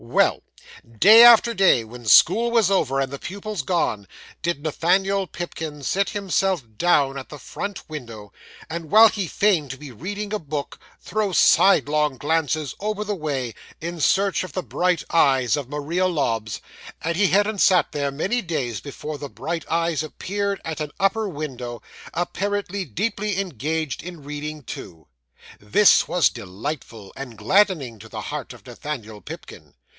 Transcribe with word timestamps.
'Well! 0.03 0.41
Day 0.97 1.23
after 1.23 1.53
day, 1.53 1.83
when 1.83 2.07
school 2.07 2.49
was 2.49 2.71
over, 2.71 2.99
and 2.99 3.11
the 3.13 3.19
pupils 3.19 3.61
gone, 3.61 4.07
did 4.41 4.63
Nathaniel 4.63 5.27
Pipkin 5.27 5.83
sit 5.83 6.09
himself 6.09 6.63
down 6.77 7.19
at 7.19 7.29
the 7.29 7.37
front 7.37 7.87
window, 7.87 8.33
and, 8.67 8.89
while 8.89 9.09
he 9.09 9.27
feigned 9.27 9.69
to 9.71 9.77
be 9.77 9.91
reading 9.91 10.33
a 10.33 10.39
book, 10.39 10.79
throw 10.99 11.31
sidelong 11.33 12.17
glances 12.17 12.73
over 12.79 13.03
the 13.03 13.15
way 13.15 13.53
in 13.79 13.99
search 14.01 14.43
of 14.43 14.53
the 14.53 14.63
bright 14.63 15.03
eyes 15.11 15.55
of 15.55 15.69
Maria 15.69 16.07
Lobbs; 16.07 16.61
and 17.03 17.15
he 17.15 17.27
hadn't 17.27 17.59
sat 17.59 17.91
there 17.91 18.09
many 18.09 18.41
days, 18.41 18.81
before 18.81 19.19
the 19.19 19.29
bright 19.29 19.65
eyes 19.69 20.01
appeared 20.01 20.59
at 20.65 20.81
an 20.81 20.91
upper 20.99 21.29
window, 21.29 21.79
apparently 22.15 22.85
deeply 22.85 23.39
engaged 23.39 24.01
in 24.01 24.23
reading 24.23 24.63
too. 24.63 25.07
This 25.59 26.07
was 26.07 26.29
delightful, 26.29 27.13
and 27.15 27.37
gladdening 27.37 27.99
to 27.99 28.09
the 28.09 28.21
heart 28.21 28.51
of 28.51 28.65
Nathaniel 28.65 29.21
Pipkin. 29.21 29.75